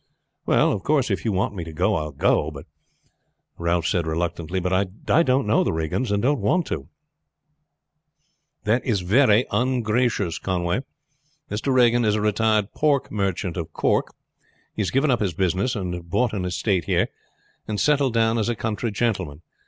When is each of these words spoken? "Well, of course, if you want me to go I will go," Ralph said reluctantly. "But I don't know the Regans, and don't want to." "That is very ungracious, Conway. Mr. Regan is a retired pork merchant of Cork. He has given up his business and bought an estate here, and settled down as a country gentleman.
"Well, 0.47 0.71
of 0.71 0.81
course, 0.81 1.11
if 1.11 1.25
you 1.25 1.31
want 1.31 1.53
me 1.53 1.63
to 1.63 1.71
go 1.71 1.93
I 1.93 2.05
will 2.05 2.11
go," 2.13 2.51
Ralph 3.59 3.85
said 3.85 4.07
reluctantly. 4.07 4.59
"But 4.59 4.73
I 4.73 5.21
don't 5.21 5.45
know 5.45 5.63
the 5.63 5.71
Regans, 5.71 6.11
and 6.11 6.23
don't 6.23 6.41
want 6.41 6.65
to." 6.65 6.87
"That 8.63 8.83
is 8.83 9.01
very 9.01 9.45
ungracious, 9.51 10.39
Conway. 10.39 10.79
Mr. 11.51 11.71
Regan 11.71 12.03
is 12.03 12.15
a 12.15 12.21
retired 12.21 12.73
pork 12.73 13.11
merchant 13.11 13.57
of 13.57 13.73
Cork. 13.73 14.15
He 14.75 14.81
has 14.81 14.89
given 14.89 15.11
up 15.11 15.19
his 15.21 15.35
business 15.35 15.75
and 15.75 16.09
bought 16.09 16.33
an 16.33 16.45
estate 16.45 16.85
here, 16.85 17.09
and 17.67 17.79
settled 17.79 18.15
down 18.15 18.39
as 18.39 18.49
a 18.49 18.55
country 18.55 18.89
gentleman. 18.89 19.43